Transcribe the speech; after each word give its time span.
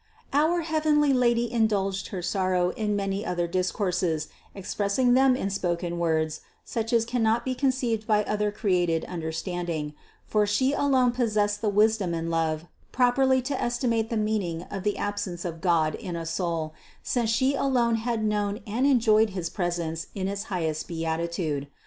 (Thren. 0.33 0.49
1, 0.49 0.49
12.) 0.63 0.65
683. 0.65 0.73
Our 0.73 0.81
heavenly 0.81 1.13
Lady 1.13 1.51
indulged 1.51 2.07
her 2.07 2.21
sorrow 2.23 2.69
in 2.71 2.95
many 2.95 3.23
other 3.23 3.45
discourses, 3.47 4.29
expressing 4.55 5.13
them 5.13 5.35
in 5.35 5.51
spoken 5.51 5.99
words, 5.99 6.41
such 6.65 6.89
THE 6.89 6.95
CONCEPTION 6.97 7.23
527 7.23 7.27
as 7.27 7.27
cannot 7.27 7.45
be 7.45 7.53
conceived 7.53 8.07
by 8.07 8.23
other 8.23 8.51
created 8.51 9.05
understanding; 9.05 9.93
for 10.25 10.47
She 10.47 10.73
alone 10.73 11.11
possessed 11.11 11.61
the 11.61 11.69
wisdom 11.69 12.15
and 12.15 12.31
love 12.31 12.65
properly 12.91 13.43
to 13.43 13.61
estimate 13.61 14.09
the 14.09 14.17
meaning 14.17 14.63
of 14.71 14.81
the 14.81 14.97
absence 14.97 15.45
of 15.45 15.61
God 15.61 15.93
in 15.93 16.15
a 16.15 16.25
soul, 16.25 16.73
since 17.03 17.29
She 17.29 17.53
alone 17.53 17.97
had 17.97 18.23
known 18.23 18.61
and 18.65 18.87
enjoyed 18.87 19.29
his 19.37 19.51
presence 19.51 20.07
in 20.15 20.27
its 20.27 20.45
highest 20.45 20.87
beatitude. 20.87 21.67